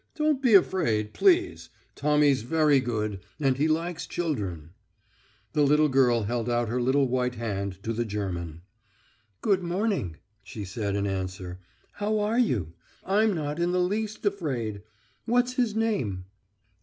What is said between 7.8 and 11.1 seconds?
to the German. "Good morning," she said in